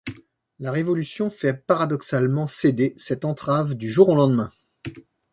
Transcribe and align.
La 0.57 0.71
révolution 0.71 1.29
fait 1.29 1.53
paradoxalement 1.53 2.47
céder 2.47 2.95
cette 2.97 3.23
entrave 3.23 3.75
du 3.75 3.87
jour 3.87 4.09
au 4.09 4.15
lendemain. 4.15 4.51